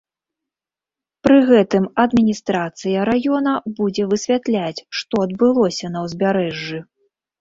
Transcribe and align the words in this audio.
Пры 1.25 1.35
гэтым 1.49 1.83
адміністрацыя 2.03 3.03
раёна 3.11 3.53
будзе 3.81 4.03
высвятляць, 4.15 4.85
што 5.01 5.13
адбылося 5.27 5.85
на 5.97 6.05
ўзбярэжжы. 6.07 6.79